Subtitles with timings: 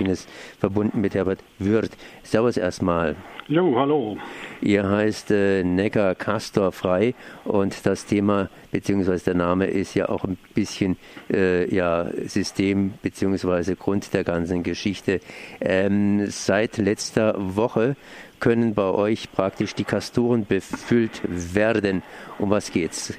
[0.00, 1.90] bin jetzt verbunden mit Herbert Würth.
[2.22, 3.16] Servus erstmal.
[3.48, 4.16] Jo, hallo.
[4.62, 10.24] Ihr heißt äh, Neckar Castor frei und das Thema beziehungsweise der Name ist ja auch
[10.24, 10.96] ein bisschen
[11.30, 15.20] äh, ja, System beziehungsweise Grund der ganzen Geschichte.
[15.60, 17.96] Ähm, seit letzter Woche
[18.38, 22.02] können bei euch praktisch die Kastoren befüllt werden.
[22.38, 23.12] Um was geht's?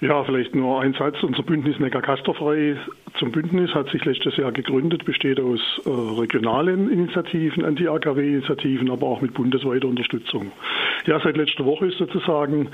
[0.00, 1.22] Ja, vielleicht nur ein Satz.
[1.22, 2.74] Unser Bündnis Neckar Kasterfrei
[3.18, 9.20] zum Bündnis hat sich letztes Jahr gegründet, besteht aus äh, regionalen Initiativen, Anti-AKW-Initiativen, aber auch
[9.20, 10.52] mit bundesweiter Unterstützung.
[11.06, 12.68] Ja, seit letzter Woche ist sozusagen,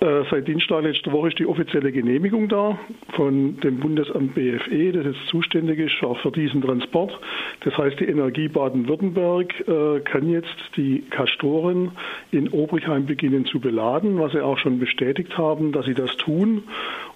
[0.00, 2.78] äh, seit Dienstag letzter Woche ist die offizielle Genehmigung da
[3.12, 7.18] von dem Bundesamt BFE, das jetzt zuständig ist auch für diesen Transport.
[7.60, 11.92] Das heißt, die Energie Baden-Württemberg äh, kann jetzt die Kastoren
[12.32, 16.64] in Obrichheim beginnen zu beladen, was sie auch schon bestätigt haben, dass sie das tun.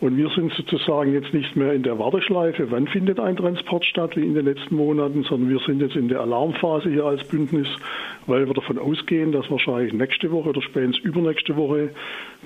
[0.01, 4.17] Und wir sind sozusagen jetzt nicht mehr in der Warteschleife, wann findet ein Transport statt,
[4.17, 7.67] wie in den letzten Monaten, sondern wir sind jetzt in der Alarmphase hier als Bündnis,
[8.27, 11.91] weil wir davon ausgehen, dass wahrscheinlich nächste Woche oder spätestens übernächste Woche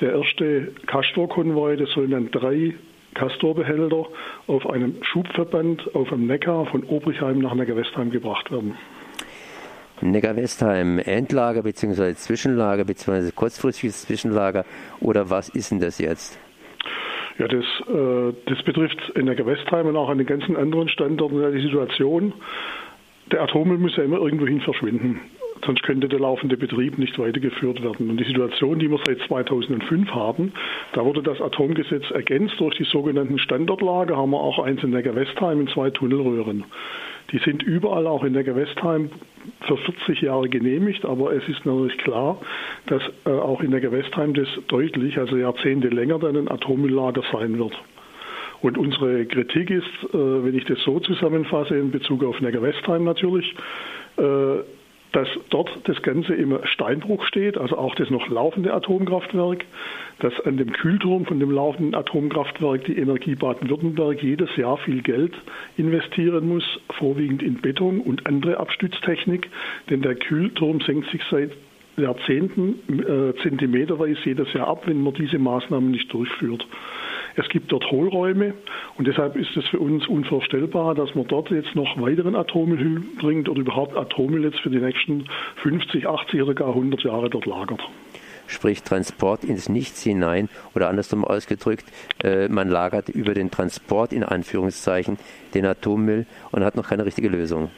[0.00, 2.74] der erste Castor-Konvoi, das sollen dann drei
[3.14, 4.06] Castorbehälter
[4.46, 8.76] auf einem Schubverband auf dem Neckar von Obrichheim nach Neckar-Westheim gebracht werden.
[10.00, 12.14] Neckar-Westheim Endlager bzw.
[12.14, 13.30] Zwischenlager bzw.
[13.32, 14.64] kurzfristiges Zwischenlager
[15.00, 16.38] oder was ist denn das jetzt?
[17.38, 22.32] Ja, das, äh, das betrifft Neckar-Westheim und auch an den ganzen anderen Standorten die Situation.
[23.30, 25.20] Der Atommüll muss ja immer irgendwohin verschwinden.
[25.64, 28.10] Sonst könnte der laufende Betrieb nicht weitergeführt werden.
[28.10, 30.52] Und die Situation, die wir seit 2005 haben,
[30.92, 35.60] da wurde das Atomgesetz ergänzt durch die sogenannten Standortlager, haben wir auch eins in Neckar-Westheim
[35.60, 36.64] in zwei Tunnelröhren.
[37.30, 39.10] Die sind überall auch in Neckar-Westheim
[39.66, 42.40] für 40 Jahre genehmigt, aber es ist natürlich klar,
[42.86, 47.72] dass äh, auch in Neckar-Westheim das deutlich, also Jahrzehnte länger, dann ein Atommülllager sein wird.
[48.62, 53.54] Und unsere Kritik ist, äh, wenn ich das so zusammenfasse, in Bezug auf Neckar-Westheim natürlich,
[54.18, 54.58] äh,
[55.12, 59.64] dass dort das Ganze im Steinbruch steht, also auch das noch laufende Atomkraftwerk,
[60.20, 65.34] dass an dem Kühlturm von dem laufenden Atomkraftwerk die Energie Baden-Württemberg jedes Jahr viel Geld
[65.76, 66.64] investieren muss,
[66.98, 69.50] vorwiegend in Beton und andere Abstütztechnik,
[69.90, 71.50] denn der Kühlturm senkt sich seit
[71.96, 76.66] Jahrzehnten äh, zentimeterweise jedes Jahr ab, wenn man diese Maßnahmen nicht durchführt.
[77.36, 78.54] Es gibt dort Hohlräume
[78.98, 83.48] und deshalb ist es für uns unvorstellbar, dass man dort jetzt noch weiteren Atommüll bringt
[83.48, 85.26] oder überhaupt Atommüll jetzt für die nächsten
[85.62, 87.80] 50, 80 oder gar 100 Jahre dort lagert
[88.46, 91.84] sprich Transport ins Nichts hinein oder andersrum ausgedrückt,
[92.22, 95.18] äh, man lagert über den Transport in Anführungszeichen
[95.54, 97.70] den Atommüll und hat noch keine richtige Lösung.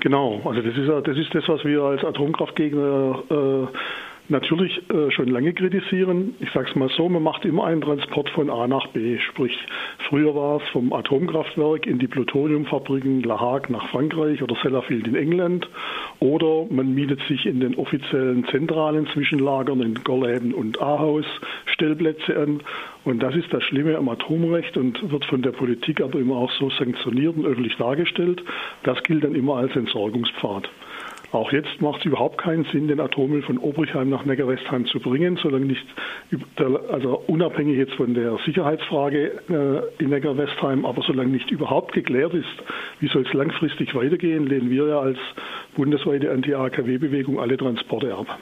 [0.00, 3.66] Genau, also das ist, das, ist das was wir als Atomkraftgegner äh,
[4.28, 6.34] natürlich äh, schon lange kritisieren.
[6.40, 9.18] Ich sage es mal so, man macht immer einen Transport von A nach B.
[9.18, 9.56] Sprich,
[10.08, 15.14] früher war es vom Atomkraftwerk in die Plutoniumfabriken La Hague nach Frankreich oder Sellafield in
[15.14, 15.68] England.
[16.20, 21.26] Oder man mietet sich in den offiziellen zentralen Zwischenlagern in Gorläden und Ahaus
[21.66, 22.60] Stellplätze an.
[23.04, 26.50] Und das ist das Schlimme am Atomrecht und wird von der Politik aber immer auch
[26.52, 28.42] so sanktioniert und öffentlich dargestellt.
[28.82, 30.68] Das gilt dann immer als Entsorgungspfad.
[31.32, 35.38] Auch jetzt macht es überhaupt keinen Sinn, den Atommüll von Obrichheim nach Neckar-Westheim zu bringen,
[35.42, 35.84] solange nicht,
[36.88, 42.46] also unabhängig jetzt von der Sicherheitsfrage äh, in Neckar-Westheim, aber solange nicht überhaupt geklärt ist,
[43.00, 45.18] wie soll es langfristig weitergehen, lehnen wir ja als
[45.74, 48.38] bundesweite Anti-AKW-Bewegung alle Transporte ab.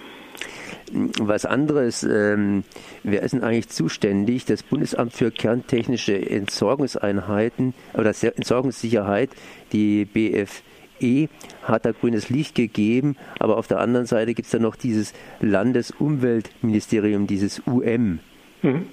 [1.20, 2.64] Was anderes, ähm,
[3.02, 4.44] wer ist denn eigentlich zuständig?
[4.44, 9.30] Das Bundesamt für kerntechnische Entsorgungseinheiten oder Entsorgungssicherheit,
[9.72, 10.73] die BFE.
[11.04, 11.28] E
[11.62, 15.12] hat da grünes Licht gegeben, aber auf der anderen Seite gibt es dann noch dieses
[15.40, 18.20] Landesumweltministerium, dieses UM.
[18.62, 18.86] Mhm.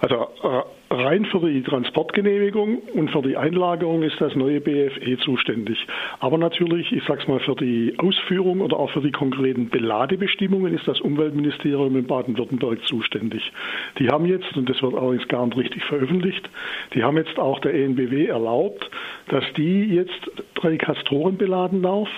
[0.00, 0.62] Also äh,
[0.94, 5.78] rein für die Transportgenehmigung und für die Einlagerung ist das neue BFE zuständig.
[6.20, 10.74] Aber natürlich, ich sage es mal, für die Ausführung oder auch für die konkreten Beladebestimmungen
[10.74, 13.52] ist das Umweltministerium in Baden-Württemberg zuständig.
[13.98, 16.48] Die haben jetzt, und das wird allerdings gar nicht richtig veröffentlicht,
[16.94, 18.88] die haben jetzt auch der ENBW erlaubt,
[19.28, 22.08] dass die jetzt drei Kastoren beladen darf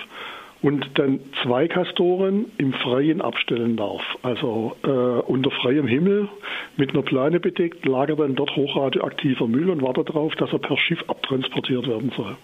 [0.61, 4.01] und dann zwei Kastoren im Freien abstellen darf.
[4.23, 6.29] Also äh, unter freiem Himmel
[6.77, 10.77] mit einer Plane bedeckt, lagert dann dort hochradioaktiver Müll und wartet darauf, dass er per
[10.77, 12.35] Schiff abtransportiert werden soll.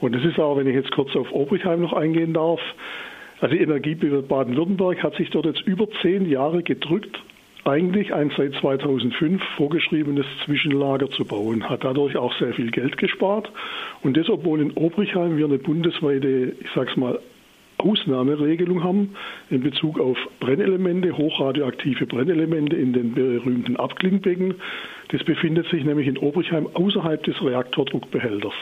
[0.00, 2.60] Und es ist auch, wenn ich jetzt kurz auf Obrichheim noch eingehen darf,
[3.40, 7.20] also Energie Baden-Württemberg hat sich dort jetzt über zehn Jahre gedrückt,
[7.64, 13.50] eigentlich ein seit 2005 vorgeschriebenes Zwischenlager zu bauen, hat dadurch auch sehr viel Geld gespart.
[14.02, 17.18] Und das, obwohl in Obrichheim wir eine bundesweite, ich sag's mal,
[17.84, 19.14] Ausnahmeregelung haben
[19.50, 24.54] in Bezug auf Brennelemente, hochradioaktive Brennelemente in den berühmten Abklingbecken.
[25.08, 28.54] Das befindet sich nämlich in Obrichheim außerhalb des Reaktordruckbehälters.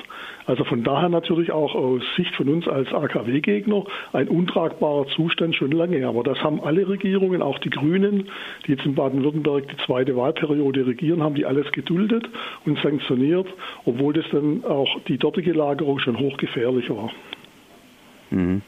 [0.47, 5.71] Also von daher natürlich auch aus Sicht von uns als AKW-Gegner ein untragbarer Zustand schon
[5.71, 6.07] lange.
[6.07, 8.29] Aber das haben alle Regierungen, auch die Grünen,
[8.67, 12.29] die jetzt in Baden-Württemberg die zweite Wahlperiode regieren, haben die alles geduldet
[12.67, 13.47] und sanktioniert,
[13.85, 17.11] obwohl das dann auch die dortige Lagerung schon hochgefährlich war.
[18.31, 18.63] Mhm.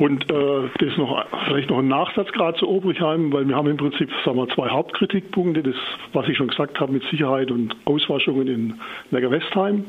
[0.00, 3.68] Und äh, das ist noch vielleicht noch ein Nachsatz gerade zu Obrichheim, weil wir haben
[3.68, 5.74] im Prinzip sagen wir, zwei Hauptkritikpunkte, das,
[6.14, 8.80] was ich schon gesagt habe mit Sicherheit und Auswaschungen in
[9.10, 9.84] Neckar-Westheim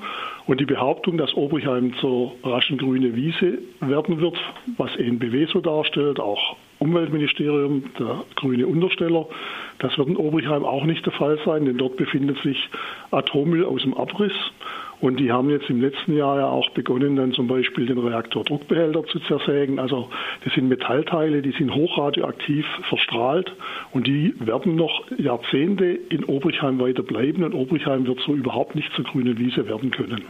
[0.48, 4.36] und die Behauptung, dass Obrichheim zur raschen grüne Wiese werden wird,
[4.76, 9.28] was ENBW so darstellt, auch Umweltministerium, der grüne Untersteller.
[9.80, 12.70] Das wird in Obrichheim auch nicht der Fall sein, denn dort befindet sich
[13.12, 14.34] Atommüll aus dem Abriss.
[15.02, 19.04] Und die haben jetzt im letzten Jahr ja auch begonnen, dann zum Beispiel den Reaktordruckbehälter
[19.06, 19.80] zu zersägen.
[19.80, 20.10] Also
[20.46, 23.52] das sind Metallteile, die sind hochradioaktiv verstrahlt
[23.92, 28.94] und die werden noch Jahrzehnte in Obrichheim weiter bleiben und Obrichheim wird so überhaupt nicht
[28.94, 30.24] zur grünen Wiese werden können.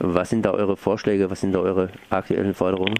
[0.00, 2.94] Was sind da eure Vorschläge, was sind da eure aktuellen Forderungen?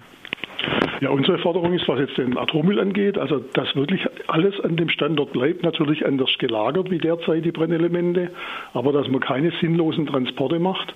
[1.00, 4.88] Ja, unsere Forderung ist, was jetzt den Atommüll angeht, also dass wirklich alles an dem
[4.88, 8.31] Standort bleibt, natürlich anders gelagert wie derzeit die Brennelemente,
[8.72, 10.94] aber dass man keine sinnlosen Transporte macht.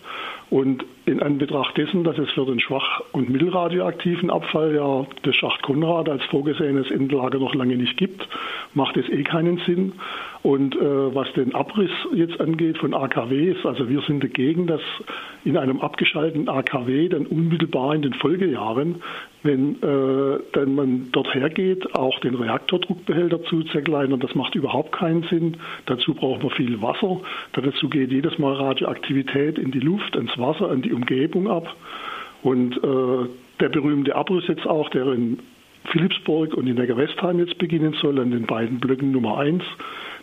[0.48, 5.62] Und in Anbetracht dessen, dass es für den schwach- und mittelradioaktiven Abfall ja das Schacht
[5.62, 8.26] Konrad als vorgesehenes Endlager noch lange nicht gibt,
[8.74, 9.92] macht es eh keinen Sinn.
[10.42, 14.80] Und äh, was den Abriss jetzt angeht von AKWs, also wir sind dagegen, dass
[15.44, 19.02] in einem abgeschalteten AKW dann unmittelbar in den Folgejahren,
[19.42, 25.24] wenn äh, dann man dort hergeht, auch den Reaktordruckbehälter zu zerkleinern, das macht überhaupt keinen
[25.24, 25.58] Sinn.
[25.84, 27.20] Dazu braucht man viel Wasser.
[27.52, 31.74] Dazu geht jedes Mal Radioaktivität in die Luft, ins Wasser, an die Umgebung ab.
[32.42, 33.28] Und äh,
[33.60, 35.38] der berühmte Abriss jetzt auch, der in
[35.86, 39.62] Philipsburg und in Neckar-Westheim jetzt beginnen soll, an den beiden Blöcken Nummer 1,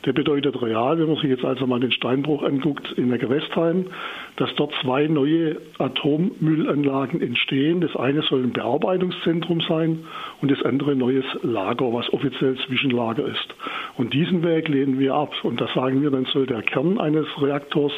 [0.06, 3.88] der bedeutet real, wenn man sich jetzt also mal den Steinbruch anguckt in der Gewestheim,
[4.36, 7.82] dass dort zwei neue Atommüllanlagen entstehen.
[7.82, 10.06] Das eine soll ein Bearbeitungszentrum sein
[10.42, 13.56] und das andere ein neues Lager, was offiziell Zwischenlager ist.
[13.98, 15.34] Und diesen Weg lehnen wir ab.
[15.44, 17.94] Und da sagen wir, dann soll der Kern eines Reaktors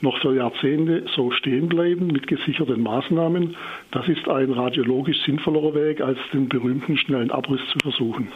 [0.00, 3.56] noch für Jahrzehnte so stehen bleiben mit gesicherten Maßnahmen.
[3.90, 8.28] Das ist ein radiologisch sinnvollerer Weg, als den berühmten schnellen Abriss zu versuchen.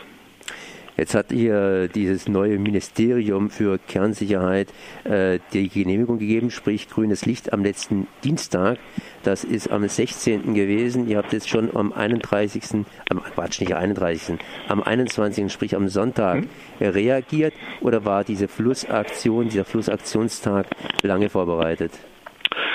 [0.96, 4.72] Jetzt hat hier dieses neue Ministerium für Kernsicherheit
[5.04, 8.78] äh, die Genehmigung gegeben, sprich grünes Licht am letzten Dienstag.
[9.22, 10.54] Das ist am 16.
[10.54, 11.06] gewesen.
[11.06, 12.86] Ihr habt jetzt schon am 31.
[13.10, 14.38] Am, Quatsch, nicht am 31.
[14.68, 15.52] Am 21.
[15.52, 16.44] sprich am Sonntag
[16.80, 16.88] hm?
[16.88, 17.52] reagiert
[17.82, 20.66] oder war diese Flussaktion, dieser Flussaktionstag
[21.02, 21.92] lange vorbereitet?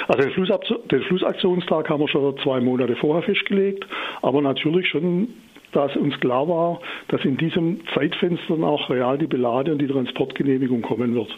[0.07, 3.85] Also den Flussaktionstag haben wir schon zwei Monate vorher festgelegt,
[4.21, 5.29] aber natürlich schon
[5.71, 10.81] dass uns klar war, dass in diesem Zeitfenster auch real die Belade und die Transportgenehmigung
[10.81, 11.29] kommen wird.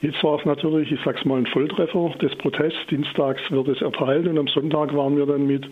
[0.00, 2.86] Jetzt war es natürlich, ich sag's mal, ein Volltreffer des Protests.
[2.90, 5.64] Dienstags wird es erteilt und am Sonntag waren wir dann mit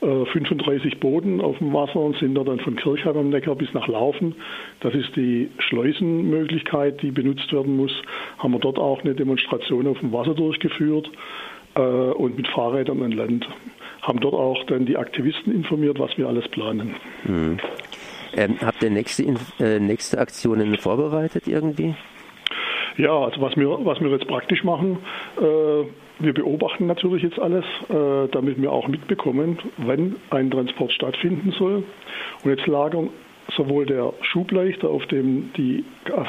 [0.00, 3.88] äh, 35 Booten auf dem Wasser und sind dann von Kirchheim am Neckar bis nach
[3.88, 4.34] Laufen.
[4.80, 7.92] Das ist die Schleusenmöglichkeit, die benutzt werden muss.
[8.38, 11.10] Haben wir dort auch eine Demonstration auf dem Wasser durchgeführt
[11.74, 13.48] äh, und mit Fahrrädern an Land
[14.06, 16.94] haben dort auch dann die Aktivisten informiert, was wir alles planen.
[17.24, 17.58] Mhm.
[18.36, 19.24] Ähm, habt ihr nächste,
[19.60, 21.94] äh, nächste Aktionen vorbereitet irgendwie?
[22.96, 24.98] Ja, also was wir, was wir jetzt praktisch machen,
[25.38, 25.86] äh,
[26.18, 31.84] wir beobachten natürlich jetzt alles, äh, damit wir auch mitbekommen, wenn ein Transport stattfinden soll.
[32.42, 33.10] Und jetzt lagern
[33.54, 35.84] sowohl der Schubleichter, auf dem die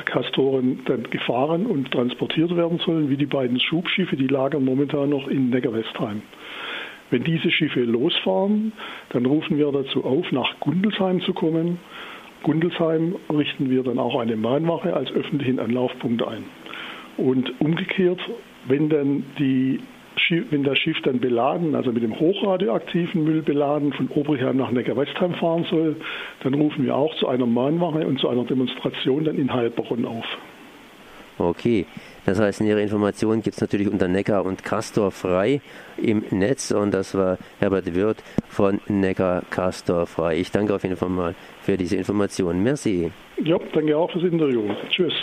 [0.05, 5.27] Kastoren dann gefahren und transportiert werden sollen, wie die beiden Schubschiffe, die lagern momentan noch
[5.27, 6.22] in Neckar-Westheim.
[7.10, 8.74] Wenn diese Schiffe losfahren,
[9.10, 11.80] dann rufen wir dazu auf, nach Gundelsheim zu kommen.
[12.44, 16.44] Gundelsheim richten wir dann auch eine Mahnwache als öffentlichen Anlaufpunkt ein.
[17.18, 18.20] Und umgekehrt,
[18.68, 19.80] wenn dann die
[20.50, 25.36] wenn das Schiff dann beladen, also mit dem hochradioaktiven Müll beladen, von Oberheim nach Neckar-Westheim
[25.36, 25.96] fahren soll,
[26.42, 30.26] dann rufen wir auch zu einer Mahnwache und zu einer Demonstration dann in Heilbronn auf.
[31.38, 31.86] Okay,
[32.27, 35.62] das heißt, nähere Informationen gibt es natürlich unter Neckar und Castor frei
[35.96, 40.36] im Netz und das war Herbert Wirth von Neckar Castor frei.
[40.36, 42.62] Ich danke auf jeden Fall mal für diese Informationen.
[42.62, 43.12] Merci.
[43.41, 44.63] Ja, danke auch fürs Interview.
[44.89, 45.13] Tschüss.